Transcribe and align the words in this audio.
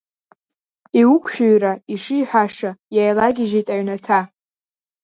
Иуқәшәира 1.01 1.71
ишиҳәаша 1.93 2.71
иааилагьежьит 2.95 3.67
аҩнаҭа. 3.73 4.19